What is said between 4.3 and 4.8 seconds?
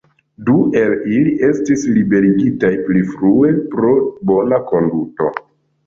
bona